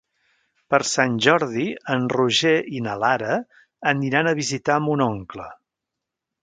Per 0.73 0.79
Sant 0.91 1.19
Jordi 1.25 1.65
en 1.97 2.09
Roger 2.15 2.55
i 2.79 2.83
na 2.87 2.97
Lara 3.05 3.37
aniran 3.95 4.31
a 4.33 4.37
visitar 4.43 4.81
mon 4.89 5.07
oncle. 5.13 5.49